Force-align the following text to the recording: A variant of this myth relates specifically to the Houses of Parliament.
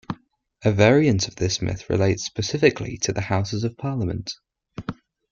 A 0.63 0.71
variant 0.71 1.27
of 1.27 1.35
this 1.35 1.61
myth 1.61 1.87
relates 1.87 2.25
specifically 2.25 2.97
to 3.03 3.13
the 3.13 3.21
Houses 3.21 3.63
of 3.63 3.77
Parliament. 3.77 4.33